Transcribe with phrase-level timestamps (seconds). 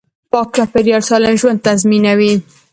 [0.31, 2.33] پاک چاپیریال سالم ژوند تضمینوي